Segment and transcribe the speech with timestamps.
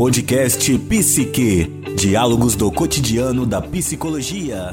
[0.00, 1.66] Podcast Psique.
[1.94, 4.72] Diálogos do cotidiano da psicologia.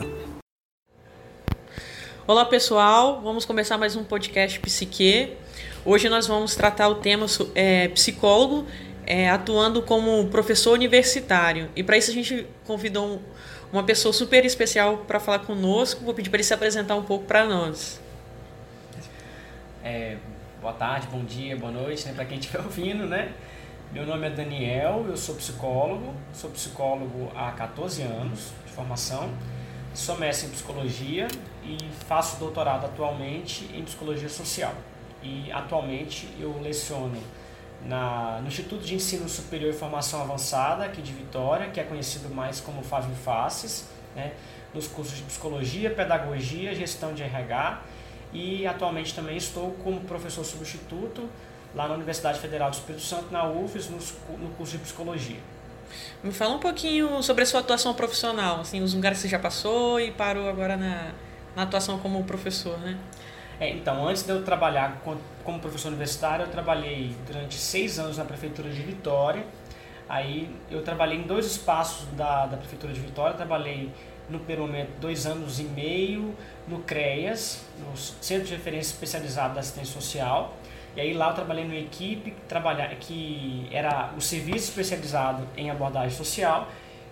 [2.25, 5.33] Olá pessoal, vamos começar mais um podcast Psique.
[5.83, 8.65] Hoje nós vamos tratar o tema é, psicólogo
[9.05, 11.69] é, atuando como professor universitário.
[11.75, 13.19] E para isso a gente convidou um,
[13.73, 16.05] uma pessoa super especial para falar conosco.
[16.05, 17.99] Vou pedir para ele se apresentar um pouco para nós.
[19.83, 20.15] É,
[20.61, 23.33] boa tarde, bom dia, boa noite, né, para quem estiver ouvindo, né?
[23.89, 29.29] Meu nome é Daniel, eu sou psicólogo, sou psicólogo há 14 anos de formação,
[29.93, 31.29] sou mestre em psicologia
[31.63, 34.73] e faço doutorado atualmente em psicologia social.
[35.23, 37.17] E atualmente eu leciono
[37.85, 42.29] na, no Instituto de Ensino Superior e Formação Avançada aqui de Vitória, que é conhecido
[42.29, 44.33] mais como Fábio Faces, né,
[44.73, 47.83] nos cursos de psicologia, pedagogia, gestão de RH
[48.33, 51.29] e atualmente também estou como professor substituto
[51.77, 55.39] lá na Universidade Federal do Espírito Santo, na UFES, no, curso de psicologia.
[56.23, 59.39] Me fala um pouquinho sobre a sua atuação profissional, assim, os lugares que você já
[59.39, 61.11] passou e parou agora na,
[61.55, 62.97] na atuação como professor, né?
[63.59, 65.01] É, então, antes de eu trabalhar
[65.43, 69.45] como professor universitário, eu trabalhei durante seis anos na Prefeitura de Vitória.
[70.09, 73.91] Aí eu trabalhei em dois espaços da, da Prefeitura de Vitória, trabalhei
[74.29, 76.35] no primeiro momento dois anos e meio
[76.67, 80.53] no CREAS, no Centro de Referência Especializado da Assistência Social,
[80.97, 85.69] e aí lá eu trabalhei numa equipe que, trabalha, que era o serviço especializado em
[85.69, 86.67] abordagem social,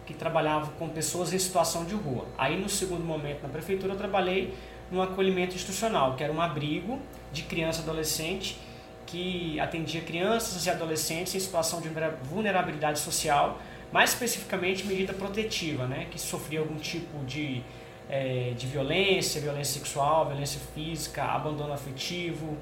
[0.08, 2.26] que trabalhava com pessoas em situação de rua.
[2.36, 4.56] Aí no segundo momento na prefeitura eu trabalhei
[4.90, 7.00] no acolhimento institucional, que era um abrigo
[7.32, 8.58] de criança e adolescente
[9.06, 11.90] que atendia crianças e adolescentes em situação de
[12.24, 17.62] vulnerabilidade social, mais especificamente medida protetiva, né, que sofria algum tipo de,
[18.10, 22.58] é, de violência, violência sexual, violência física, abandono afetivo,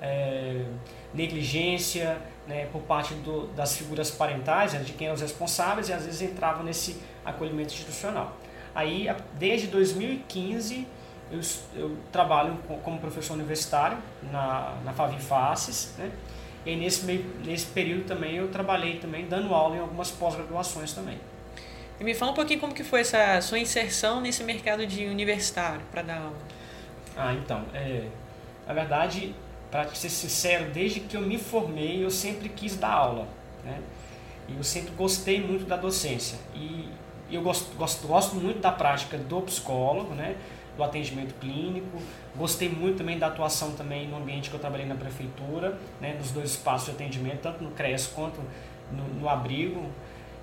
[0.00, 0.64] é,
[1.12, 5.92] negligência né, por parte do, das figuras parentais, né, de quem eram os responsáveis, e
[5.92, 8.36] às vezes entravam nesse acolhimento institucional.
[8.74, 10.86] Aí, desde 2015,
[11.30, 11.40] eu,
[11.74, 13.98] eu trabalho como professor universitário
[14.32, 16.10] na, na Faces, né?
[16.64, 21.18] E nesse, meio, nesse período também eu trabalhei também dando aula em algumas pós-graduações também.
[21.98, 25.80] E me fala um pouquinho como que foi essa sua inserção nesse mercado de universitário
[25.90, 26.36] para dar aula.
[27.16, 28.06] Ah, então, é,
[28.66, 29.34] na verdade,
[29.70, 33.28] para ser sincero, desde que eu me formei, eu sempre quis dar aula.
[33.64, 33.78] Né?
[34.48, 36.38] E eu sempre gostei muito da docência.
[36.54, 36.88] E
[37.30, 40.36] eu gosto, gosto, gosto muito da prática do psicólogo, né?
[40.76, 41.98] do atendimento clínico.
[42.36, 46.14] Gostei muito também da atuação também no ambiente que eu trabalhei na prefeitura, né?
[46.18, 48.40] nos dois espaços de atendimento, tanto no CRES quanto
[48.90, 49.84] no, no abrigo.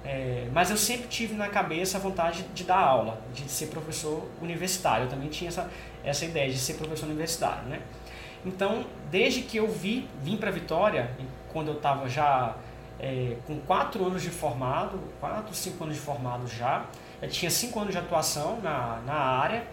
[0.04, 4.30] É, mas eu sempre tive na cabeça a vontade de dar aula, de ser professor
[4.40, 5.06] universitário.
[5.06, 5.68] Eu também tinha essa,
[6.04, 7.68] essa ideia de ser professor universitário.
[7.68, 7.82] Né?
[8.46, 11.10] Então, desde que eu vi, vim para Vitória,
[11.52, 12.56] quando eu estava já
[13.00, 16.86] é, com quatro anos de formado, quatro, cinco anos de formado já,
[17.22, 19.64] eu tinha cinco anos de atuação na, na área,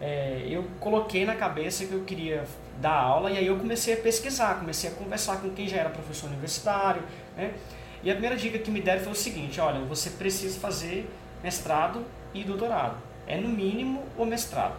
[0.00, 2.44] é, eu coloquei na cabeça que eu queria
[2.80, 5.88] dar aula e aí eu comecei a pesquisar, comecei a conversar com quem já era
[5.88, 7.02] professor universitário,
[7.36, 7.54] né?
[8.02, 11.10] E a primeira dica que me deram foi o seguinte, olha, você precisa fazer
[11.42, 12.04] mestrado
[12.34, 12.96] e doutorado.
[13.26, 14.76] É no mínimo o mestrado.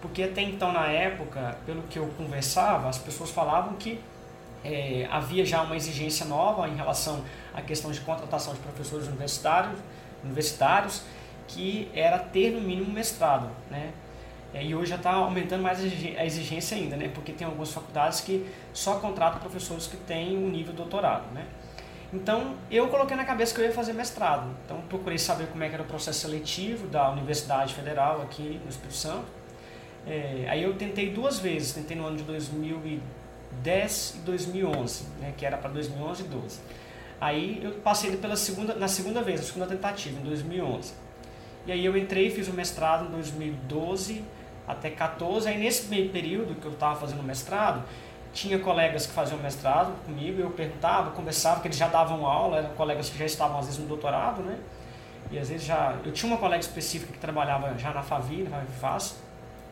[0.00, 4.00] Porque até então, na época, pelo que eu conversava, as pessoas falavam que
[4.64, 7.24] é, havia já uma exigência nova em relação
[7.54, 9.78] à questão de contratação de professores universitários,
[10.22, 11.02] universitários
[11.48, 13.92] que era ter no mínimo mestrado, né?
[14.52, 17.10] É, e hoje já está aumentando mais a exigência ainda, né?
[17.14, 21.46] Porque tem algumas faculdades que só contratam professores que têm um nível doutorado, né?
[22.12, 24.50] Então, eu coloquei na cabeça que eu ia fazer mestrado.
[24.64, 28.68] Então, procurei saber como é que era o processo seletivo da Universidade Federal aqui no
[28.68, 29.39] Espírito Santo.
[30.06, 35.44] É, aí eu tentei duas vezes, tentei no ano de 2010 e 2011, né, que
[35.44, 36.60] era para 2011 e 12.
[37.20, 40.94] Aí eu passei pela segunda, na segunda vez, a segunda tentativa, em 2011.
[41.66, 44.24] E aí eu entrei e fiz o mestrado em 2012
[44.66, 45.48] até 14.
[45.48, 47.84] Aí nesse meio período que eu estava fazendo o mestrado,
[48.32, 52.70] tinha colegas que faziam mestrado comigo, eu perguntava, conversava, que eles já davam aula, eram
[52.70, 54.58] colegas que já estavam às vezes no doutorado, né?
[55.30, 55.96] E às vezes já.
[56.04, 59.16] Eu tinha uma colega específica que trabalhava já na Favi, na Favifaz,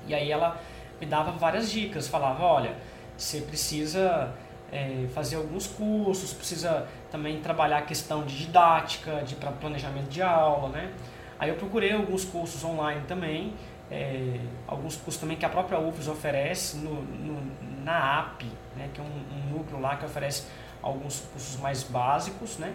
[0.09, 0.61] e aí ela
[1.01, 2.75] me dava várias dicas, falava, olha,
[3.17, 4.33] você precisa
[4.73, 10.69] é, fazer alguns cursos, precisa também trabalhar a questão de didática, de planejamento de aula,
[10.71, 10.93] né?
[11.39, 13.55] Aí eu procurei alguns cursos online também,
[13.91, 18.43] é, alguns cursos também que a própria UFES oferece no, no na AP,
[18.77, 20.47] né, que é um, um, núcleo lá que oferece
[20.83, 22.75] alguns cursos mais básicos, né?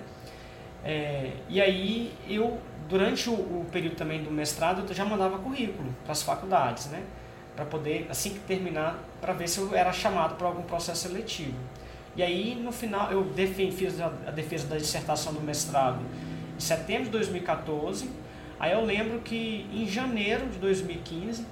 [0.84, 2.60] É, e aí eu,
[2.90, 7.04] durante o, o, período também do mestrado, eu já mandava currículo para as faculdades, né?
[7.56, 11.58] Para poder, assim que terminar, para ver se eu era chamado para algum processo seletivo.
[12.16, 16.00] E aí, no final, eu defendi, fiz a, defesa da dissertação do mestrado
[16.56, 18.10] em setembro de 2014.
[18.60, 21.46] Aí eu lembro que em janeiro de 2015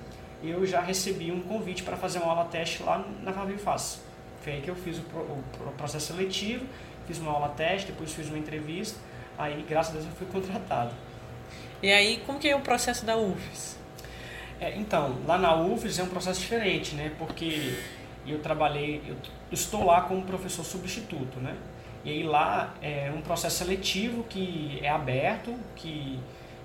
[0.44, 4.02] eu já recebi um convite para fazer uma aula teste lá na Fabio Faz.
[4.42, 6.66] Foi aí que eu fiz o, o, o, processo seletivo,
[7.08, 9.00] fiz uma aula teste, depois fiz uma entrevista,
[9.38, 10.94] aí graças a Deus eu fui contratado.
[11.82, 13.81] E aí, como que é o processo da UFES?
[14.62, 17.12] É, então, lá na UFES é um processo diferente, né?
[17.18, 17.80] Porque
[18.28, 19.16] eu trabalhei, eu
[19.52, 21.58] estou lá como professor substituto, né?
[22.06, 26.20] E aí lá é um processo seletivo que é aberto, que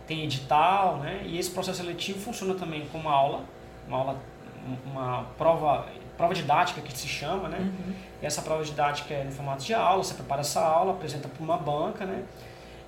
[0.06, 1.22] tem edital, né?
[1.24, 3.44] E esse processo seletivo funciona também como aula,
[3.88, 4.20] uma aula,
[4.84, 5.86] uma prova,
[6.18, 7.58] prova didática que se chama, né?
[7.58, 7.94] Uhum.
[8.20, 11.56] essa prova didática é no formato de aula, você prepara essa aula, apresenta para uma
[11.56, 12.24] banca, né?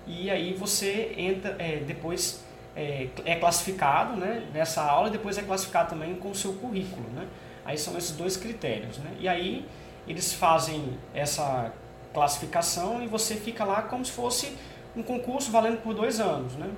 [0.06, 2.46] E aí você entra, é, depois
[2.76, 4.46] é, é, classificado, né?
[4.52, 7.26] Nessa aula, e depois é classificado também com o seu currículo, né?
[7.64, 9.14] Aí são esses dois critérios, né?
[9.20, 9.66] E aí
[10.06, 11.72] eles fazem essa
[12.14, 14.56] classificação e você fica lá como se fosse
[14.96, 16.70] um concurso valendo por dois anos, né?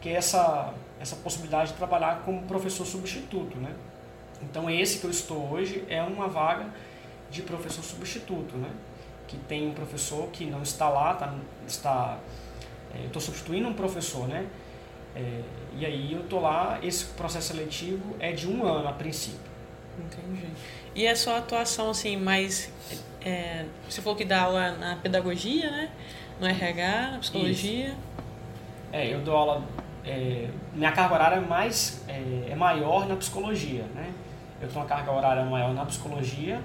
[0.00, 3.74] Que é essa, essa possibilidade de trabalhar como professor substituto, né?
[4.42, 6.66] Então esse que eu estou hoje é uma vaga
[7.30, 8.70] de professor substituto, né?
[9.26, 11.34] Que tem um professor que não está lá, tá,
[11.66, 12.18] está,
[12.94, 14.46] é, eu estou substituindo um professor, né?
[15.14, 15.40] É,
[15.76, 19.40] e aí eu estou lá, esse processo seletivo é de um ano a princípio.
[19.98, 20.46] Entendi.
[20.94, 22.72] E a sua atuação, assim, mais.
[23.24, 25.90] É, você falou que dá aula na pedagogia, né?
[26.40, 27.88] No RH, na psicologia.
[27.88, 27.96] Isso.
[28.92, 29.62] É, eu dou aula.
[30.04, 34.12] É, minha carga horária é, mais, é, é maior na psicologia, né?
[34.60, 36.60] Eu tenho uma carga horária maior na psicologia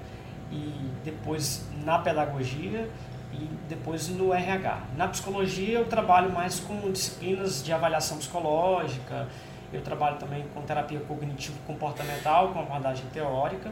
[0.51, 2.89] e depois na pedagogia
[3.33, 4.83] e depois no RH.
[4.95, 9.27] Na psicologia eu trabalho mais com disciplinas de avaliação psicológica,
[9.71, 13.71] eu trabalho também com terapia cognitivo-comportamental, com abordagem teórica.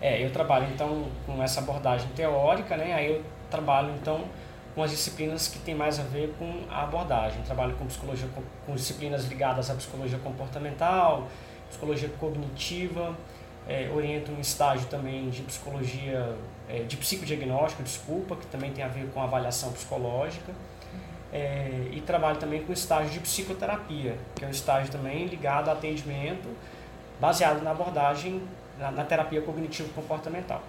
[0.00, 2.94] É, eu trabalho então com essa abordagem teórica, né?
[2.94, 4.24] Aí eu trabalho então
[4.74, 7.38] com as disciplinas que tem mais a ver com a abordagem.
[7.38, 8.28] Eu trabalho com psicologia
[8.64, 11.26] com disciplinas ligadas à psicologia comportamental,
[11.68, 13.16] psicologia cognitiva,
[13.68, 16.36] é, oriento um estágio também de psicologia
[16.68, 20.52] é, de psicodiagnóstico, desculpa, que também tem a ver com avaliação psicológica
[21.32, 25.72] é, e trabalho também com estágio de psicoterapia, que é um estágio também ligado a
[25.72, 26.48] atendimento
[27.20, 28.42] baseado na abordagem,
[28.78, 30.62] na, na terapia cognitivo-comportamental.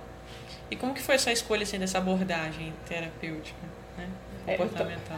[0.70, 3.60] E como que foi essa escolha assim, dessa abordagem terapêutica,
[3.98, 4.10] né?
[4.46, 5.18] comportamental?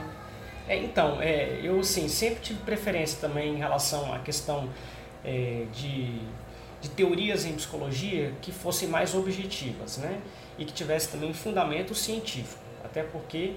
[0.68, 4.70] É, então, é, então é, eu sim, sempre tive preferência também em relação à questão
[5.24, 6.22] é, de,
[6.82, 10.20] de teorias em psicologia que fossem mais objetivas, né?
[10.58, 12.62] E que tivesse também fundamento científico.
[12.84, 13.56] Até porque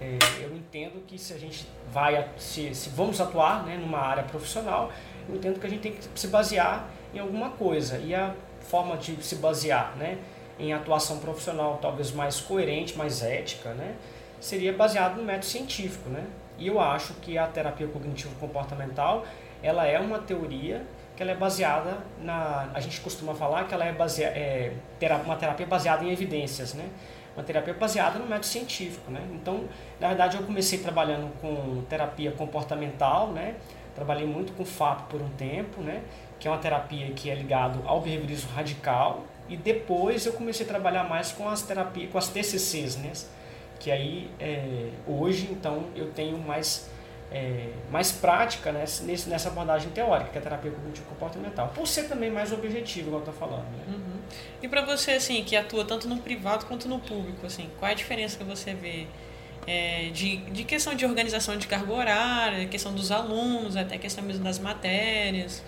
[0.00, 4.22] é, eu entendo que se a gente vai, se, se vamos atuar né, numa área
[4.24, 4.92] profissional,
[5.28, 7.98] eu entendo que a gente tem que se basear em alguma coisa.
[7.98, 10.18] E a forma de se basear né,
[10.58, 13.94] em atuação profissional talvez mais coerente, mais ética, né,
[14.40, 16.08] seria baseado no método científico.
[16.08, 16.24] Né?
[16.58, 19.24] E eu acho que a terapia cognitivo-comportamental
[19.62, 20.82] ela é uma teoria
[21.16, 22.68] que ela é baseada na...
[22.74, 24.72] A gente costuma falar que ela é, basea, é
[25.24, 26.88] uma terapia baseada em evidências, né?
[27.36, 29.20] uma terapia baseada no método científico, né?
[29.32, 29.64] Então,
[30.00, 33.56] na verdade, eu comecei trabalhando com terapia comportamental, né?
[33.94, 36.02] Trabalhei muito com FAP por um tempo, né?
[36.38, 39.24] Que é uma terapia que é ligado ao behaviorismo radical.
[39.48, 43.12] E depois eu comecei a trabalhar mais com as terapias, com as TCCs, né?
[43.84, 46.88] Que aí, é, hoje, então, eu tenho mais
[47.30, 52.30] é, mais prática nessa, nessa abordagem teórica, que é a terapia cognitivo-comportamental, por ser também
[52.30, 53.66] mais objetivo, igual eu estou falando.
[53.76, 53.84] Né?
[53.88, 54.20] Uhum.
[54.62, 57.92] E para você, assim, que atua tanto no privado quanto no público, assim, qual é
[57.92, 59.06] a diferença que você vê
[59.66, 64.42] é, de, de questão de organização de carga horária, questão dos alunos, até questão mesmo
[64.42, 65.62] das matérias?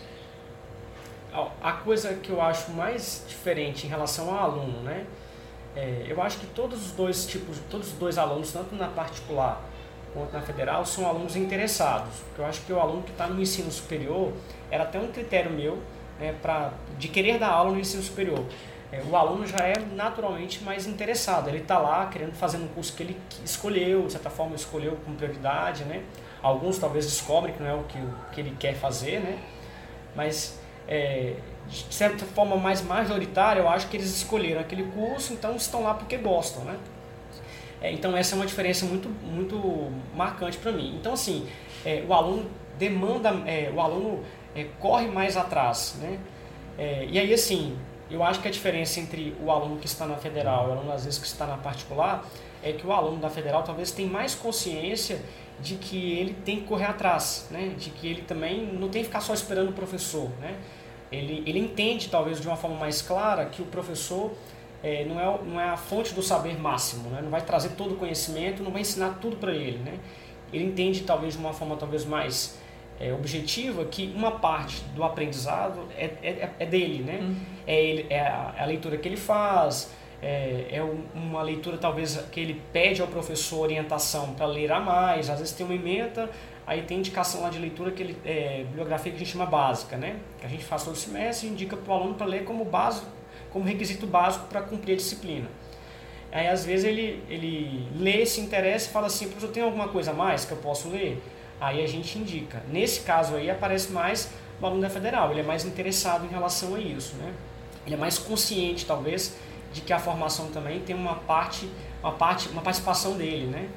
[1.63, 5.05] A coisa que eu acho mais diferente em relação ao aluno, né?
[5.77, 9.63] É, eu acho que todos os dois tipos, todos os dois alunos, tanto na particular
[10.15, 12.23] quanto na federal são alunos interessados.
[12.39, 14.33] Eu acho que o aluno que está no ensino superior
[14.71, 15.79] era até um critério meu
[16.19, 16.35] né,
[16.99, 18.43] de querer dar aula no ensino superior.
[18.91, 22.95] É, o aluno já é naturalmente mais interessado, ele está lá querendo fazer um curso
[22.95, 26.03] que ele escolheu, de certa forma escolheu com prioridade, né?
[26.41, 27.99] Alguns talvez descobrem que não é o que,
[28.33, 29.39] que ele quer fazer, né?
[30.15, 31.35] Mas é,
[31.69, 35.95] de certa forma mais majoritária, eu acho que eles escolheram aquele curso, então estão lá
[35.95, 36.79] porque gostam, né?
[37.81, 40.97] É, então essa é uma diferença muito, muito marcante para mim.
[40.99, 41.47] Então assim,
[41.85, 44.23] é, o aluno demanda, é, o aluno
[44.55, 46.19] é, corre mais atrás, né?
[46.79, 47.77] É, e aí assim,
[48.11, 50.93] eu acho que a diferença entre o aluno que está na federal e o aluno
[50.93, 52.25] às vezes que está na particular
[52.63, 55.21] é que o aluno da federal talvez tenha mais consciência
[55.61, 57.75] de que ele tem que correr atrás, né?
[57.79, 60.57] De que ele também não tem que ficar só esperando o professor, né?
[61.11, 64.33] Ele, ele entende talvez de uma forma mais clara que o professor
[64.83, 67.21] é, não, é, não é a fonte do saber máximo, né?
[67.23, 69.79] não vai trazer todo o conhecimento, não vai ensinar tudo para ele.
[69.79, 69.99] Né?
[70.53, 72.59] Ele entende talvez de uma forma talvez mais
[73.01, 77.19] é, objetiva que uma parte do aprendizado é, é, é dele, né?
[77.21, 77.37] Uhum.
[77.67, 79.91] É, ele, é a, é a, leitura que ele faz,
[80.23, 80.83] é, é
[81.15, 85.55] uma leitura talvez que ele pede ao professor orientação para ler a mais, às vezes
[85.55, 86.31] tem uma emenda,
[86.67, 89.97] aí tem indicação lá de leitura, que ele, é, bibliografia que a gente chama básica,
[89.97, 90.17] né?
[90.41, 93.07] Que a gente faz todo semestre e indica para o aluno para ler como básico,
[93.53, 95.49] como requisito básico para cumprir a disciplina.
[96.33, 100.11] Aí às vezes ele, ele lê, se interessa e fala assim, professor, tem alguma coisa
[100.11, 101.23] a mais que eu posso ler?
[101.61, 102.63] Aí a gente indica.
[102.69, 104.31] Nesse caso aí aparece mais
[104.61, 107.33] o aluno da federal, ele é mais interessado em relação a isso, né?
[107.87, 109.37] Ele é mais consciente, talvez,
[109.73, 111.71] de que a formação também tem uma parte,
[112.03, 113.69] uma parte, uma participação dele, né?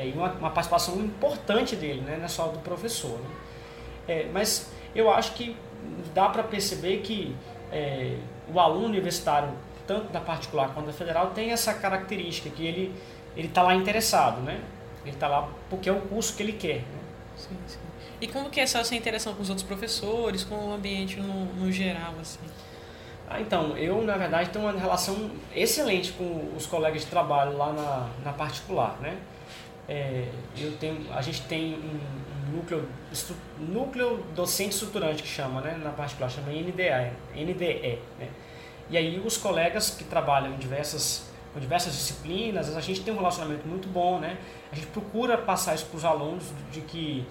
[0.00, 2.16] É, e uma, uma participação importante dele, né?
[2.16, 3.30] Não é só do professor, né?
[4.08, 5.54] É, mas eu acho que
[6.14, 7.36] dá para perceber que
[7.70, 8.16] é,
[8.52, 9.50] o aluno universitário,
[9.86, 12.94] tanto da particular quanto da federal, tem essa característica que ele
[13.36, 14.60] ele está lá interessado, né?
[15.04, 16.78] Ele está lá porque é o curso que ele quer.
[16.78, 16.98] Né?
[17.36, 17.78] Sim, sim.
[18.20, 21.72] E como que é essa interação com os outros professores, com o ambiente no, no
[21.72, 22.40] geral, assim?
[23.28, 27.72] Ah, então, eu, na verdade, tenho uma relação excelente com os colegas de trabalho lá
[27.72, 29.16] na, na particular, né?
[29.90, 32.88] É, eu tenho, a gente tem um, núcleo,
[33.58, 35.76] núcleo docente estruturante que chama, né?
[35.82, 38.28] Na particular, chama NDE, NDE, né?
[38.88, 43.16] E aí os colegas que trabalham em diversas, com diversas disciplinas, a gente tem um
[43.16, 44.38] relacionamento muito bom, né?
[44.70, 47.26] A gente procura passar isso para os alunos de que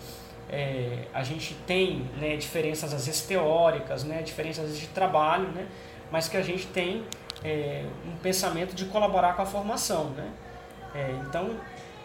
[0.49, 5.67] é, a gente tem né, diferenças às vezes teóricas, né, diferenças de trabalho, né,
[6.11, 7.05] mas que a gente tem
[7.43, 10.09] é, um pensamento de colaborar com a formação.
[10.09, 10.29] Né?
[10.95, 11.55] É, então,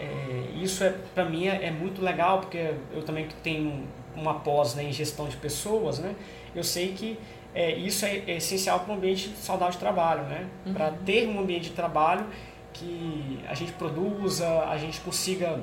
[0.00, 4.74] é, isso é, para mim é, é, muito legal, porque eu também tenho uma pós
[4.74, 6.14] né, em gestão de pessoas, né,
[6.54, 7.18] eu sei que
[7.54, 10.48] é, isso é, essencial para um ambiente saudável de trabalho, né?
[10.66, 10.74] Uhum.
[10.74, 12.26] para ter um ambiente de trabalho
[12.72, 15.60] que a gente produza, a gente consiga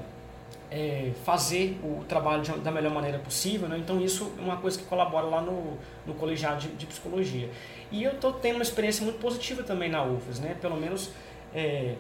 [0.71, 3.67] é, fazer o trabalho de, da melhor maneira possível.
[3.67, 3.77] Né?
[3.77, 7.50] Então, isso é uma coisa que colabora lá no, no colegiado de, de psicologia.
[7.91, 10.55] E eu estou tendo uma experiência muito positiva também na UFES, né?
[10.61, 11.11] pelo menos
[11.53, 11.95] é,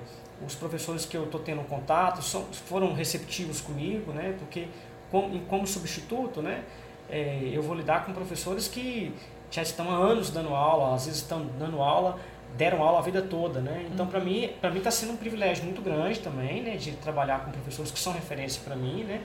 [0.45, 4.35] os professores que eu estou tendo contato são, foram receptivos comigo, né?
[4.39, 4.67] porque
[5.09, 6.63] como, como substituto, né?
[7.09, 9.13] É, eu vou lidar com professores que
[9.49, 12.17] já estão há anos dando aula, às vezes estão dando aula
[12.57, 13.87] deram aula a vida toda, né?
[13.93, 17.45] Então para mim, para mim está sendo um privilégio muito grande também, né, de trabalhar
[17.45, 19.21] com professores que são referência para mim, né?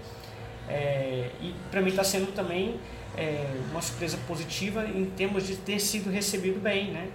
[0.68, 2.80] É, e para mim está sendo também
[3.16, 7.08] é, uma surpresa positiva em termos de ter sido recebido bem, né?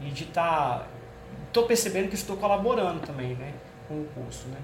[0.00, 0.86] E de estar, tá,
[1.54, 3.54] estou percebendo que estou colaborando também, né,
[3.86, 4.58] com o curso, né?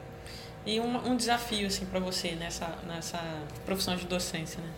[0.66, 3.18] E um, um desafio assim para você nessa nessa
[3.64, 4.68] profissão de docência, né?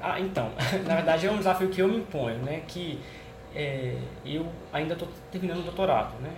[0.00, 0.50] Ah, então,
[0.86, 2.62] na verdade é um desafio que eu me imponho, né?
[2.66, 2.98] Que
[3.54, 6.32] é, eu ainda estou terminando o doutorado, né?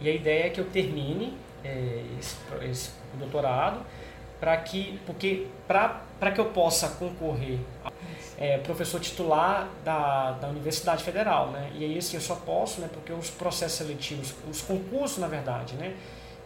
[0.00, 3.80] E a ideia é que eu termine é, esse, esse doutorado
[4.40, 7.58] para que, porque para que eu possa concorrer
[8.42, 11.70] é, professor titular da, da Universidade Federal, né?
[11.76, 12.90] E aí assim eu só posso, né?
[12.92, 15.94] Porque os processos seletivos, os concursos na verdade, né?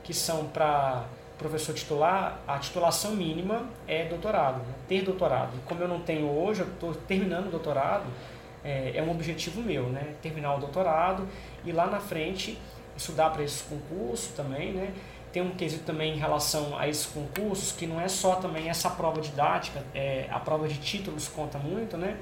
[0.05, 1.07] Que são para
[1.39, 4.75] professor titular, a titulação mínima é doutorado, né?
[4.87, 5.57] ter doutorado.
[5.57, 8.05] E como eu não tenho hoje, eu estou terminando o doutorado,
[8.63, 10.17] é, é um objetivo meu, né?
[10.21, 11.27] Terminar o doutorado
[11.65, 12.59] e lá na frente
[12.95, 14.93] estudar para esse concurso também, né?
[15.37, 18.89] Tem um quesito também em relação a esses concursos que não é só também essa
[18.89, 22.17] prova didática, é, a prova de títulos conta muito, né?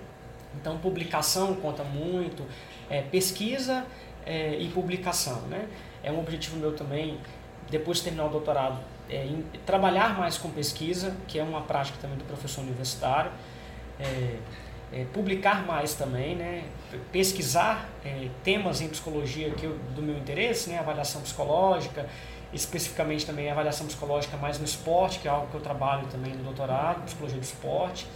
[0.57, 2.45] Então publicação conta muito,
[2.91, 3.87] é, pesquisa
[4.27, 5.69] é, e publicação, né?
[6.03, 7.21] É um objetivo meu também,
[7.71, 11.97] depois de terminar o doutorado, é, em, trabalhar mais com pesquisa, que é uma prática
[12.01, 13.31] também do professor universitário.
[14.01, 14.39] É,
[14.93, 16.65] é, publicar mais também, né?
[17.11, 20.79] pesquisar é, temas em psicologia que eu, do meu interesse, né?
[20.79, 22.09] avaliação psicológica,
[22.55, 26.45] especificamente também avaliação psicológica mais no esporte, que é algo que eu trabalho também no
[26.45, 28.07] doutorado, psicologia do esporte,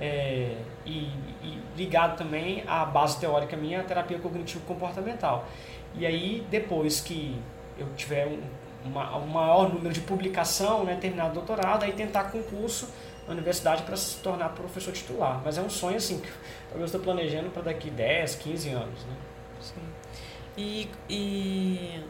[0.00, 1.10] é, e,
[1.42, 5.46] e, ligado também à base teórica minha, a terapia cognitivo-comportamental.
[5.94, 7.38] E aí, depois que
[7.78, 8.40] eu tiver um,
[8.84, 12.88] uma, um maior número de publicação, né, terminar o doutorado, aí tentar concurso
[13.26, 15.42] na universidade para se tornar professor titular.
[15.44, 16.28] Mas é um sonho assim que
[16.74, 19.04] eu estou planejando para daqui 10, 15 anos.
[19.04, 19.14] Né?
[19.60, 19.80] Sim.
[20.56, 22.00] E, e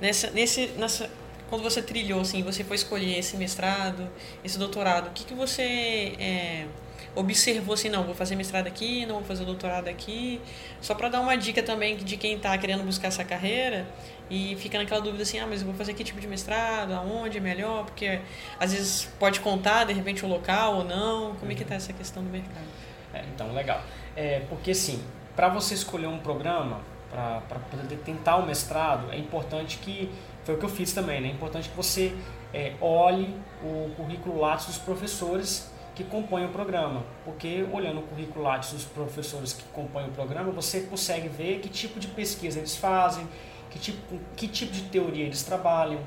[0.00, 1.10] nessa, nesse, nessa,
[1.48, 4.08] quando você trilhou, assim, você foi escolher esse mestrado,
[4.44, 6.66] esse doutorado, o que, que você é,
[7.14, 10.40] observou assim, não, vou fazer mestrado aqui, não vou fazer doutorado aqui,
[10.80, 13.86] só para dar uma dica também de quem está querendo buscar essa carreira
[14.30, 17.38] e fica naquela dúvida assim, ah, mas eu vou fazer que tipo de mestrado, aonde
[17.38, 18.20] é melhor, porque
[18.58, 21.92] às vezes pode contar de repente o local ou não, como é que está essa
[21.92, 22.66] questão do mercado?
[23.12, 23.82] É, então, legal.
[24.14, 25.02] É, porque assim,
[25.34, 30.10] para você escolher um programa, para poder tentar o mestrado, é importante que,
[30.44, 31.28] foi o que eu fiz também, né?
[31.28, 32.14] é importante que você
[32.54, 38.44] é, olhe o currículo Lattes dos professores que compõem o programa, porque olhando o currículo
[38.44, 42.76] Lattes dos professores que compõem o programa, você consegue ver que tipo de pesquisa eles
[42.76, 43.26] fazem,
[43.70, 46.00] que tipo, que tipo de teoria eles trabalham,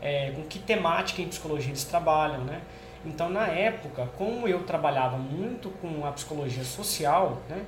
[0.00, 2.60] é, com que temática em psicologia eles trabalham, né?
[3.04, 7.64] Então, na época, como eu trabalhava muito com a psicologia social, né,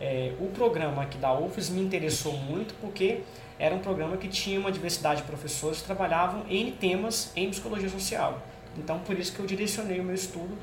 [0.00, 3.20] é, o programa aqui da UFES me interessou muito porque
[3.58, 7.88] era um programa que tinha uma diversidade de professores que trabalhavam em temas em psicologia
[7.88, 8.40] social.
[8.76, 10.56] Então, por isso que eu direcionei o meu estudo,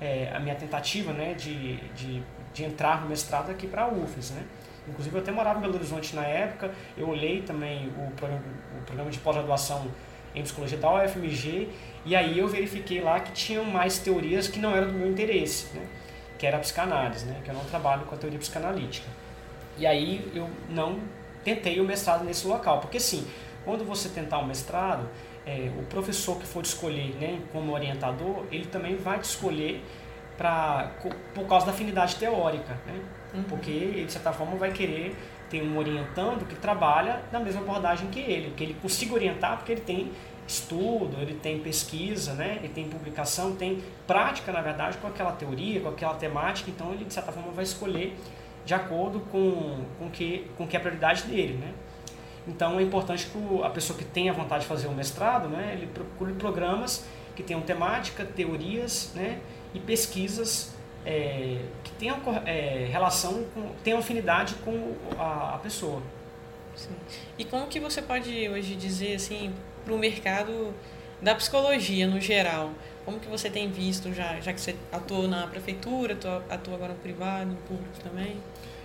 [0.00, 2.22] é, a minha tentativa né, de, de,
[2.54, 4.30] de entrar no mestrado aqui para a UFES.
[4.30, 4.42] Né?
[4.88, 8.42] Inclusive, eu até morava em Belo Horizonte na época, eu olhei também o programa,
[8.80, 9.86] o programa de pós-graduação
[10.34, 11.68] em psicologia da UFMG
[12.06, 15.74] e aí eu verifiquei lá que tinham mais teorias que não eram do meu interesse,
[15.74, 15.86] né?
[16.38, 17.40] Que era a psicanálise, né?
[17.44, 19.08] que eu não trabalho com a teoria psicanalítica.
[19.76, 21.00] E aí eu não
[21.44, 23.26] tentei o mestrado nesse local, porque sim,
[23.64, 25.08] quando você tentar o mestrado,
[25.46, 29.82] é, o professor que for escolher né, como orientador, ele também vai te escolher
[30.36, 30.92] pra,
[31.34, 32.94] por causa da afinidade teórica, né?
[33.34, 33.42] Uhum.
[33.42, 35.14] porque ele, de certa forma, vai querer
[35.50, 39.72] ter um orientando que trabalha na mesma abordagem que ele, que ele consiga orientar porque
[39.72, 40.10] ele tem
[40.48, 42.56] estudo, ele tem pesquisa, né?
[42.58, 47.04] ele tem publicação, tem prática, na verdade, com aquela teoria, com aquela temática, então ele,
[47.04, 48.16] de certa forma, vai escolher
[48.64, 51.54] de acordo com, com, que, com que é a prioridade dele.
[51.54, 51.72] Né?
[52.46, 55.86] Então é importante que a pessoa que tenha vontade de fazer um mestrado, né, ele
[55.86, 57.04] procure programas
[57.36, 59.38] que tenham temática, teorias né,
[59.74, 60.74] e pesquisas
[61.04, 66.02] é, que tenham é, relação, com, tenham afinidade com a, a pessoa.
[66.74, 66.96] Sim.
[67.36, 69.52] E como que você pode hoje dizer assim
[69.88, 70.74] para o mercado
[71.22, 72.70] da psicologia no geral?
[73.06, 76.92] Como que você tem visto já, já que você atuou na prefeitura, atua, atua agora
[76.92, 78.36] no privado, no público também?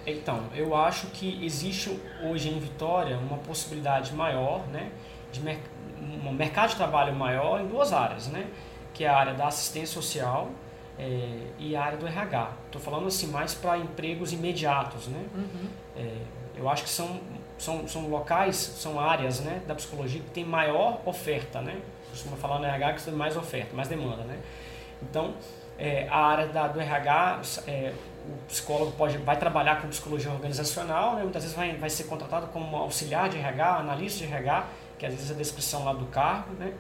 [0.07, 4.91] Então, eu acho que existe hoje em Vitória uma possibilidade maior, né,
[5.31, 5.59] de mer
[6.25, 8.47] um mercado de trabalho maior em duas áreas, né,
[8.93, 10.49] que é a área da assistência social
[10.97, 12.51] é, e a área do RH.
[12.65, 15.25] Estou falando assim mais para empregos imediatos, né.
[15.33, 15.67] Uhum.
[15.97, 16.15] É,
[16.55, 17.19] eu acho que são
[17.63, 21.77] são, são locais, são áreas né, da psicologia que tem maior oferta, né?
[22.09, 24.37] Costuma falar no RH que tem mais oferta, mais demanda, né?
[25.01, 25.33] Então,
[25.77, 27.93] é, a área da, do RH, é,
[28.27, 31.23] o psicólogo pode, vai trabalhar com psicologia organizacional, né?
[31.23, 34.65] muitas vezes vai, vai ser contratado como auxiliar de RH, analista de RH,
[34.99, 36.73] que às vezes é a descrição lá do cargo, né?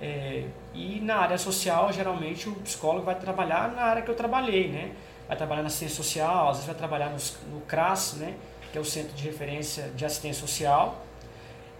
[0.00, 4.68] É, e na área social, geralmente, o psicólogo vai trabalhar na área que eu trabalhei,
[4.68, 4.92] né?
[5.28, 8.34] Vai trabalhar na ciência social, às vezes vai trabalhar nos, no CRAS, né?
[8.72, 11.04] Que é o Centro de Referência de Assistência Social,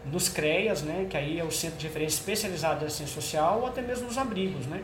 [0.04, 3.66] nos CREAS, né, que aí é o Centro de Referência Especializado de Assistência Social, ou
[3.66, 4.66] até mesmo nos abrigos.
[4.66, 4.82] Né?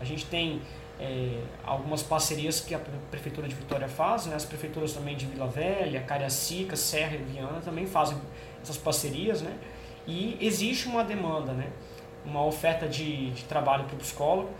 [0.00, 0.60] A gente tem
[0.98, 2.78] é, algumas parcerias que a
[3.10, 4.36] Prefeitura de Vitória faz, né?
[4.36, 8.18] as prefeituras também de Vila Velha, Cariacica, Serra e Viana também fazem
[8.62, 9.56] essas parcerias, né?
[10.06, 11.68] e existe uma demanda, né?
[12.24, 14.50] uma oferta de, de trabalho para o psicólogo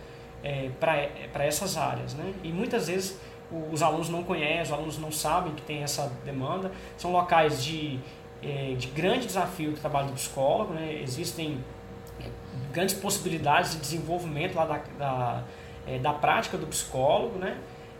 [0.43, 2.15] é, para essas áreas.
[2.15, 2.33] Né?
[2.43, 3.19] E muitas vezes
[3.71, 6.71] os alunos não conhecem, os alunos não sabem que tem essa demanda.
[6.97, 7.99] São locais de,
[8.41, 11.01] é, de grande desafio do trabalho do psicólogo, né?
[11.01, 11.59] existem
[12.19, 12.25] é,
[12.71, 15.43] grandes possibilidades de desenvolvimento lá da, da,
[15.85, 17.57] é, da prática do psicólogo, né?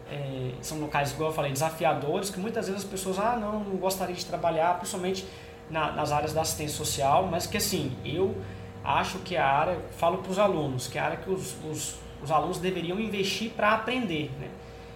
[0.09, 3.77] É, são locais, igual eu falei, desafiadores, que muitas vezes as pessoas, ah, não, não
[3.77, 5.25] gostaria de trabalhar, principalmente
[5.69, 8.35] na, nas áreas da assistência social, mas que assim, eu
[8.83, 11.95] acho que a área, falo para os alunos, que é a área que os, os,
[12.21, 14.49] os alunos deveriam investir para aprender, né?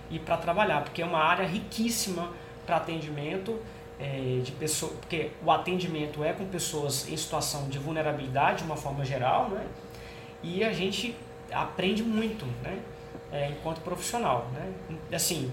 [0.10, 2.32] E para trabalhar, porque é uma área riquíssima
[2.66, 3.60] para atendimento
[4.00, 8.76] é, de pessoa, porque o atendimento é com pessoas em situação de vulnerabilidade de uma
[8.76, 9.66] forma geral, né?
[10.44, 11.16] E a gente
[11.52, 12.80] aprende muito, né?
[13.32, 14.72] É, enquanto profissional, né?
[15.14, 15.52] Assim,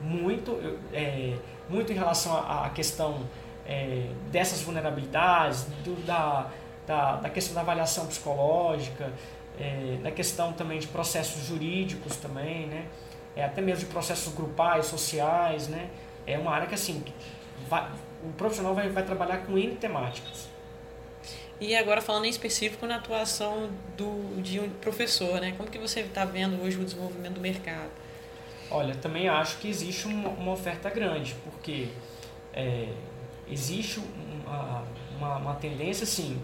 [0.00, 0.58] muito,
[0.92, 1.36] é,
[1.68, 3.20] muito em relação à, questão
[3.66, 6.50] é, dessas vulnerabilidades, do, da,
[6.86, 9.12] da, da, questão da avaliação psicológica,
[9.60, 12.86] é, da questão também de processos jurídicos também, né?
[13.36, 15.90] É, até mesmo de processos grupais, sociais, né?
[16.26, 17.04] É uma área que, assim,
[17.68, 17.90] vai,
[18.22, 20.48] o profissional vai, vai trabalhar com N temáticas.
[21.60, 25.54] E agora falando em específico na atuação do, de um professor, né?
[25.56, 27.90] Como que você está vendo hoje o desenvolvimento do mercado?
[28.70, 31.88] Olha, também acho que existe uma, uma oferta grande, porque
[32.52, 32.88] é,
[33.48, 34.00] existe
[34.44, 34.84] uma,
[35.16, 36.40] uma, uma, tendência, assim,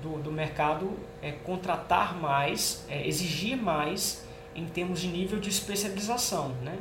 [0.00, 4.23] do, do mercado é, contratar mais, é, exigir mais
[4.54, 6.48] em termos de nível de especialização.
[6.62, 6.78] Né?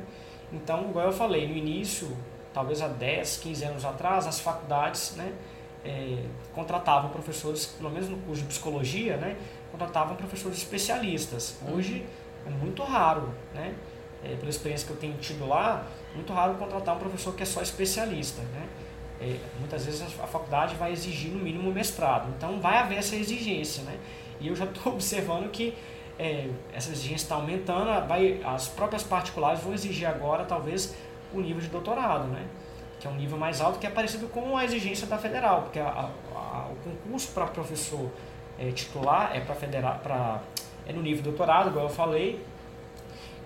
[0.52, 2.16] Então, igual eu falei, no início,
[2.54, 5.34] talvez há 10, 15 anos atrás, as faculdades né,
[5.84, 9.38] é, contratavam professores, pelo menos no curso de psicologia, né,
[9.72, 11.58] contratavam professores especialistas.
[11.72, 12.06] Hoje
[12.46, 13.74] é muito raro, né,
[14.24, 17.46] é, pela experiência que eu tenho tido lá, muito raro contratar um professor que é
[17.46, 18.42] só especialista.
[18.42, 18.68] Né?
[19.24, 23.84] é, muitas vezes a faculdade vai exigir no mínimo mestrado, então vai haver essa exigência,
[23.84, 23.98] né?
[24.40, 25.74] E eu já estou observando que
[26.20, 30.96] é, essa exigência está aumentando, vai, as próprias particulares vão exigir agora talvez
[31.34, 32.46] o nível de doutorado, né?
[33.00, 35.78] que é um nível mais alto, que é parecido com a exigência da federal, porque
[35.78, 38.10] a, a, o concurso para professor
[38.58, 40.42] é, titular é para federal, para
[40.88, 42.42] é no nível doutorado, igual eu falei,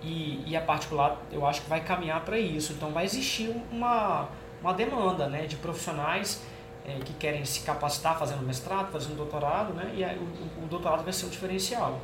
[0.00, 2.72] e, e a particular eu acho que vai caminhar para isso.
[2.72, 4.28] Então vai existir uma,
[4.60, 6.40] uma demanda né, de profissionais
[6.86, 11.12] é, que querem se capacitar fazendo mestrado, fazendo doutorado, né, e o, o doutorado vai
[11.12, 11.98] ser um diferencial.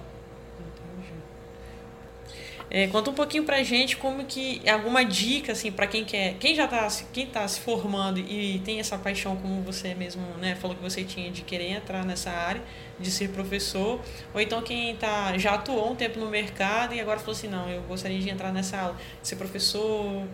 [2.76, 6.56] É, conta um pouquinho pra gente como que alguma dica assim para quem quer, quem
[6.56, 10.76] já tá, quem tá se formando e tem essa paixão como você mesmo, né, falou
[10.76, 12.60] que você tinha de querer entrar nessa área,
[12.98, 14.00] de ser professor,
[14.34, 17.70] ou então quem tá já atuou um tempo no mercado e agora falou assim, não,
[17.70, 20.26] eu gostaria de entrar nessa aula, de ser professor,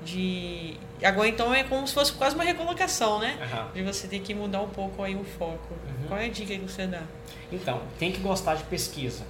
[0.00, 3.36] de agora então é como se fosse quase uma recolocação, né?
[3.40, 3.72] Uhum.
[3.72, 5.74] De você ter que mudar um pouco aí o foco.
[5.74, 6.06] Uhum.
[6.06, 7.02] Qual é a dica que você dá?
[7.50, 9.24] Então, tem que gostar de pesquisa.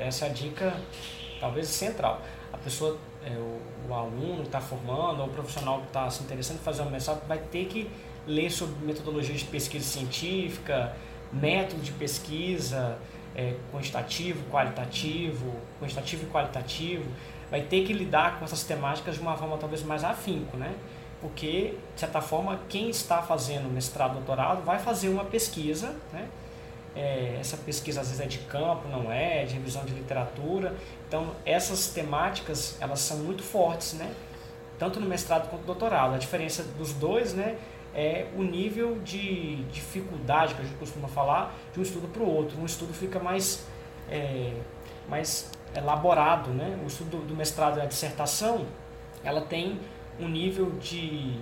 [0.00, 0.74] Essa é a dica
[1.44, 2.22] talvez central.
[2.50, 6.22] A pessoa, é, o, o, aluno que está formando, ou o profissional que está se
[6.22, 7.90] interessando em fazer um mestrado, vai ter que
[8.26, 10.96] ler sobre metodologias de pesquisa científica,
[11.30, 12.96] método de pesquisa,
[13.36, 17.04] é, quantitativo, qualitativo, quantitativo e qualitativo,
[17.50, 20.74] vai ter que lidar com essas temáticas de uma forma talvez mais afinco, né?
[21.20, 26.26] Porque, de certa forma, quem está fazendo mestrado, doutorado, vai fazer uma pesquisa, né?
[26.96, 30.74] É, essa pesquisa às vezes é de campo, não é, de revisão de literatura.
[31.08, 34.12] Então, essas temáticas, elas são muito fortes, né?
[34.78, 36.14] Tanto no mestrado quanto no doutorado.
[36.14, 37.56] A diferença dos dois, né,
[37.94, 42.28] é o nível de dificuldade que a gente costuma falar de um estudo para o
[42.28, 42.60] outro.
[42.60, 43.64] Um estudo fica mais,
[44.10, 44.52] é,
[45.08, 46.78] mais elaborado, né?
[46.82, 48.66] O estudo do mestrado e a dissertação,
[49.22, 49.80] ela tem
[50.18, 51.38] um nível de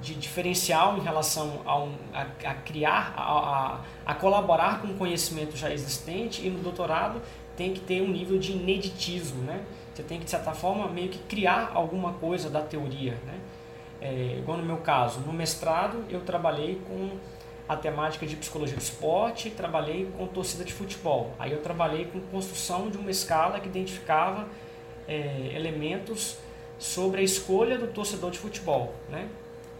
[0.00, 5.56] de diferencial em relação a, um, a, a criar, a, a, colaborar com o conhecimento
[5.56, 7.20] já existente e no doutorado
[7.56, 9.64] tem que ter um nível de ineditismo, né?
[9.94, 13.38] Você tem que, de certa forma, meio que criar alguma coisa da teoria, né?
[14.00, 17.10] É, igual no meu caso, no mestrado eu trabalhei com
[17.66, 21.32] a temática de psicologia do esporte, trabalhei com torcida de futebol.
[21.38, 24.46] Aí eu trabalhei com construção de uma escala que identificava
[25.08, 26.36] é, elementos
[26.78, 29.28] sobre a escolha do torcedor de futebol, né?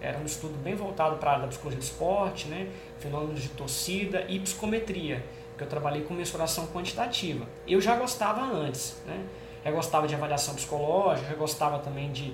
[0.05, 2.69] Era um estudo bem voltado para a área da psicologia do esporte, né?
[2.99, 5.25] fenômenos de torcida e psicometria,
[5.57, 7.47] que eu trabalhei com mensuração quantitativa.
[7.67, 9.19] Eu já gostava antes, né?
[9.65, 12.33] já gostava de avaliação psicológica, já gostava também de,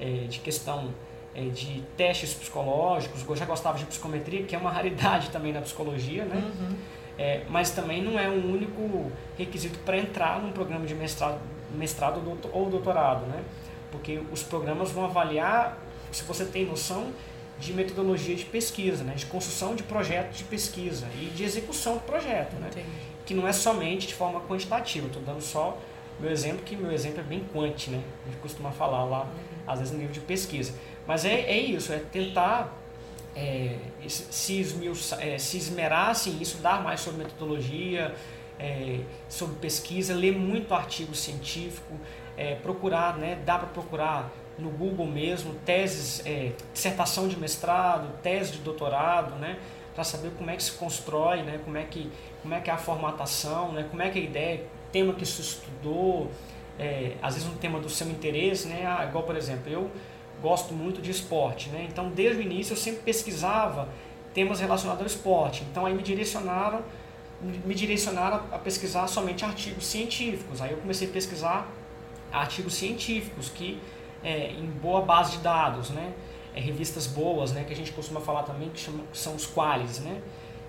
[0.00, 0.92] é, de questão
[1.34, 5.60] é, de testes psicológicos, eu já gostava de psicometria, que é uma raridade também na
[5.60, 6.36] psicologia, né?
[6.36, 6.76] Uhum.
[7.18, 11.38] É, mas também não é um único requisito para entrar num programa de mestrado,
[11.74, 12.20] mestrado
[12.52, 13.44] ou doutorado, né?
[13.90, 15.78] Porque os programas vão avaliar
[16.12, 17.12] se você tem noção
[17.58, 19.14] de metodologia de pesquisa, né?
[19.14, 22.70] de construção de projetos de pesquisa e de execução do projeto, né?
[23.24, 25.06] que não é somente de forma quantitativa.
[25.06, 25.78] Estou dando só
[26.20, 28.02] meu exemplo, que meu exemplo é bem quanti, né?
[28.24, 29.28] a gente costuma falar lá, uhum.
[29.66, 30.74] às vezes no nível de pesquisa.
[31.06, 32.76] Mas é, é isso, é tentar
[33.34, 38.14] é, se, esmiuçar, é, se esmerar assim, estudar mais sobre metodologia,
[38.58, 41.94] é, sobre pesquisa, ler muito artigo científico,
[42.36, 43.40] é, procurar, né?
[43.44, 49.58] dá para procurar no Google mesmo, teses, é, dissertação de mestrado, tese de doutorado, né,
[49.94, 52.10] para saber como é que se constrói, né, como é que
[52.42, 55.24] como é que é a formatação, né, como é que é a ideia, tema que
[55.24, 56.28] se estudou,
[56.76, 59.88] é, às vezes um tema do seu interesse, né, ah, igual por exemplo, eu
[60.42, 63.88] gosto muito de esporte, né, então desde o início eu sempre pesquisava
[64.34, 66.82] temas relacionados ao esporte, então aí me direcionaram
[67.64, 71.68] me direcionaram a pesquisar somente artigos científicos, aí eu comecei a pesquisar
[72.32, 73.80] artigos científicos que
[74.22, 76.12] é, em boa base de dados, né?
[76.54, 77.64] É, revistas boas, né?
[77.64, 80.20] Que a gente costuma falar também que chama, são os qualis, né?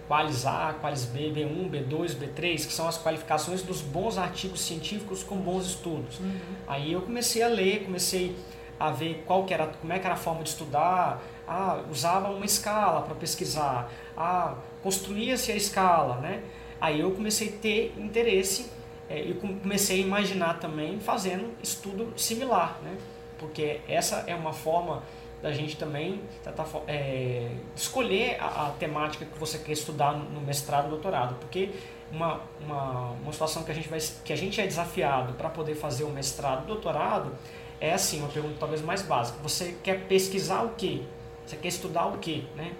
[0.07, 5.23] Qualis A, Qualis B, B1, B2, B3, que são as qualificações dos bons artigos científicos
[5.23, 6.19] com bons estudos.
[6.19, 6.39] Uhum.
[6.67, 8.35] Aí eu comecei a ler, comecei
[8.79, 12.29] a ver qual que era, como é que era a forma de estudar, ah, usava
[12.29, 16.43] uma escala para pesquisar, ah, construía-se a escala, né?
[16.81, 18.69] Aí eu comecei a ter interesse
[19.09, 22.97] é, e comecei a imaginar também fazendo estudo similar, né?
[23.43, 25.03] Porque essa é uma forma
[25.41, 30.89] da gente também tentar é, escolher a, a, temática que você quer estudar no mestrado,
[30.89, 31.71] doutorado, porque
[32.09, 35.75] uma, uma, uma situação que a gente vai que a gente é desafiado para poder
[35.75, 37.33] fazer o mestrado, doutorado
[37.81, 39.37] é assim uma pergunta talvez mais básica.
[39.43, 41.01] Você quer pesquisar o quê?
[41.45, 42.71] Você quer estudar o quê, né?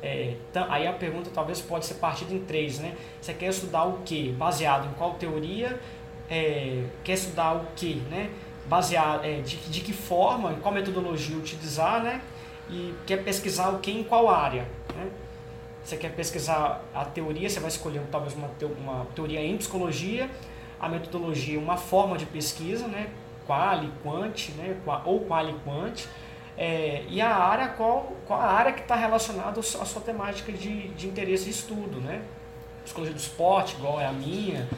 [0.00, 0.36] É,
[0.68, 2.94] aí a pergunta talvez pode ser partida em três, né?
[3.20, 4.32] Você quer estudar o quê?
[4.38, 5.80] Baseado em qual teoria?
[6.30, 8.30] É, quer estudar o quê, né?
[8.68, 12.20] Baseado é, de, de que forma, qual metodologia utilizar, né?
[12.70, 14.68] e quer pesquisar o que em qual área.
[14.94, 15.10] Né?
[15.82, 20.28] Você quer pesquisar a teoria, você vai escolher talvez uma, uma teoria em psicologia,
[20.78, 23.08] a metodologia, uma forma de pesquisa, né?
[23.46, 24.76] quali, quant, né?
[25.04, 26.06] ou quali, quant,
[26.56, 30.88] é, e a área, qual, qual a área que está relacionada à sua temática de,
[30.88, 32.20] de interesse de estudo, né?
[32.84, 34.68] Psicologia do esporte, igual é a minha,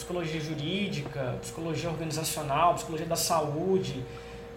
[0.00, 4.02] psicologia jurídica, psicologia organizacional, psicologia da saúde,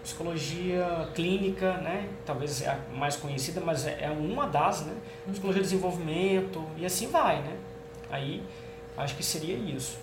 [0.02, 2.08] psicologia clínica, né?
[2.24, 4.94] Talvez é a mais conhecida, mas é, é uma das, né?
[5.30, 7.56] Psicologia de desenvolvimento e assim vai, né?
[8.10, 8.42] Aí
[8.96, 9.98] acho que seria isso.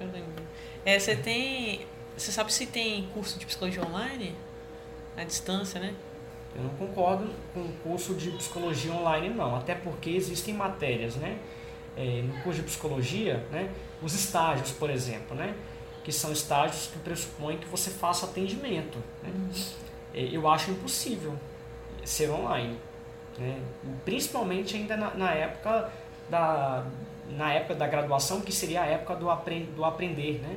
[0.00, 0.42] Eu lembro.
[0.84, 1.80] É, você tem,
[2.16, 4.34] você sabe se tem curso de psicologia online?
[5.16, 5.94] à distância, né?
[6.54, 9.56] Eu não concordo com o curso de psicologia online, não.
[9.56, 11.38] Até porque existem matérias, né?
[11.96, 13.70] É, no curso de psicologia, né?
[14.02, 15.54] Os estágios, por exemplo, né?
[16.04, 18.98] Que são estágios que pressupõem que você faça atendimento.
[19.22, 19.30] Né?
[19.34, 19.50] Uhum.
[20.14, 21.34] É, eu acho impossível
[22.04, 22.78] ser online.
[23.38, 23.60] Né?
[24.04, 25.90] Principalmente ainda na, na, época
[26.30, 26.86] da,
[27.30, 30.56] na época da graduação, que seria a época do, apre, do aprender, né?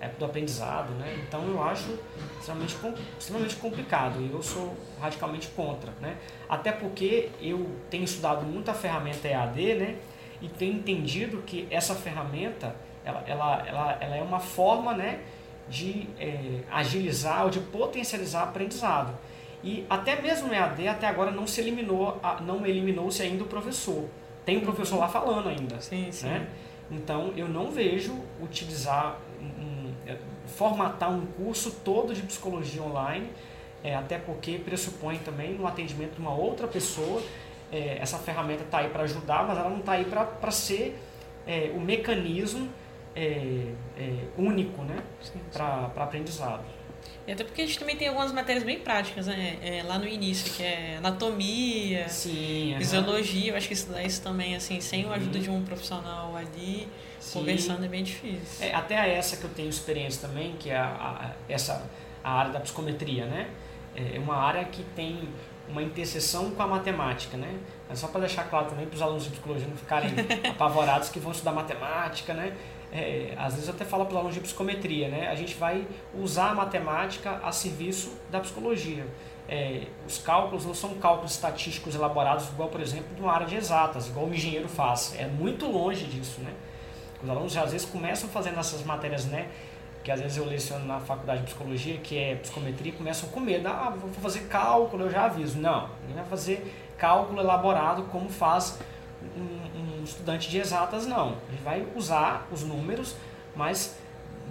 [0.00, 1.22] é do aprendizado, né?
[1.28, 1.98] Então eu acho
[2.38, 2.74] extremamente,
[3.18, 6.16] extremamente complicado e eu sou radicalmente contra, né?
[6.48, 9.96] Até porque eu tenho estudado muito a ferramenta EAD, né?
[10.40, 12.74] E tenho entendido que essa ferramenta,
[13.04, 15.20] ela, ela, ela, ela é uma forma, né?
[15.68, 19.16] De é, agilizar ou de potencializar o aprendizado.
[19.62, 24.08] E até mesmo no EAD, até agora não se eliminou, não eliminou-se ainda o professor.
[24.44, 25.80] Tem o professor lá falando ainda.
[25.80, 26.26] Sim, sim.
[26.26, 26.48] Né?
[26.90, 29.70] Então eu não vejo utilizar um
[30.06, 33.28] é, formatar um curso todo de psicologia online,
[33.82, 37.22] é, até porque pressupõe também no atendimento de uma outra pessoa.
[37.72, 40.98] É, essa ferramenta está aí para ajudar, mas ela não está aí para ser
[41.46, 42.68] é, o mecanismo
[43.14, 45.02] é, é, único né?
[45.52, 46.64] para aprendizado.
[47.26, 49.58] E até porque a gente também tem algumas matérias bem práticas, né?
[49.62, 53.48] É, lá no início, que é anatomia, Sim, fisiologia, uhum.
[53.50, 55.44] eu acho que isso, isso também, assim, sem a ajuda uhum.
[55.44, 57.38] de um profissional ali, Sim.
[57.38, 58.66] conversando é bem difícil.
[58.66, 61.88] É, até essa que eu tenho experiência também, que é a, a essa,
[62.24, 63.48] a área da psicometria, né?
[63.94, 65.28] É uma área que tem
[65.70, 67.58] uma interseção com a matemática, né?
[67.88, 70.10] Mas só para deixar claro também para os alunos de psicologia não ficarem
[70.50, 72.56] apavorados que vão estudar matemática, né?
[72.92, 75.28] É, às vezes eu até falo para os alunos de psicometria, né?
[75.28, 79.06] A gente vai usar a matemática a serviço da psicologia.
[79.48, 83.56] É, os cálculos não são cálculos estatísticos elaborados igual, por exemplo, de uma área de
[83.56, 85.14] exatas, igual o engenheiro faz.
[85.18, 86.52] É muito longe disso, né?
[87.22, 89.48] Os alunos às vezes começam fazendo essas matérias, né?
[90.02, 93.68] Que às vezes eu leciono na faculdade de psicologia, que é psicometria, começam com medo.
[93.68, 95.58] Ah, vou fazer cálculo, eu já aviso.
[95.58, 98.78] Não, ninguém vai fazer cálculo elaborado como faz
[99.36, 101.36] um, um estudante de exatas, não.
[101.50, 103.14] Gente vai usar os números,
[103.54, 103.98] mas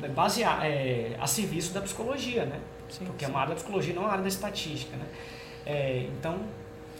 [0.07, 2.59] basear, é, a serviço da psicologia, né?
[2.89, 3.31] Sim, Porque sim.
[3.31, 5.05] é uma área da psicologia, não é uma área da estatística, né?
[5.65, 6.39] É, então,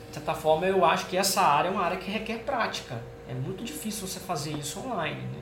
[0.07, 3.01] de certa forma, eu acho que essa área é uma área que requer prática.
[3.27, 5.39] É muito difícil você fazer isso online, né?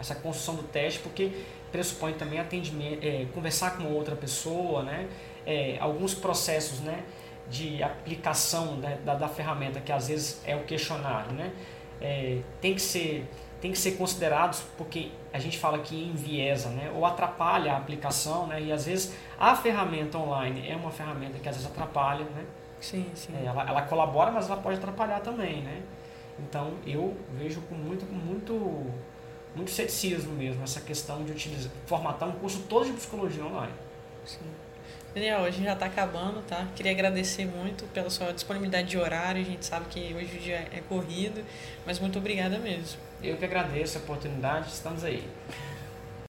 [0.00, 1.30] Essa construção do teste, porque
[1.70, 5.08] pressupõe também atendimento, é, conversar com outra pessoa, né?
[5.46, 7.02] É, alguns processos né,
[7.48, 11.52] de aplicação né, da, da ferramenta, que às vezes é o questionário, né?
[12.00, 13.28] É, tem, que ser,
[13.60, 16.90] tem que ser considerados, porque a gente fala que enviesa, né?
[16.94, 18.60] ou atrapalha a aplicação, né?
[18.60, 22.44] e às vezes a ferramenta online é uma ferramenta que às vezes atrapalha, né?
[22.80, 23.34] Sim, sim.
[23.36, 25.82] É, ela, ela colabora, mas ela pode atrapalhar também, né?
[26.38, 28.86] Então eu vejo com muito, muito
[29.54, 33.72] muito ceticismo mesmo, essa questão de utilizar, formatar um curso todo de psicologia online.
[34.24, 34.38] Sim.
[35.12, 36.68] Daniel, hoje já está acabando, tá?
[36.76, 39.42] Queria agradecer muito pela sua disponibilidade de horário.
[39.42, 41.44] A gente sabe que hoje o dia é corrido,
[41.84, 43.00] mas muito obrigada mesmo.
[43.20, 45.26] Eu que agradeço a oportunidade, estamos aí.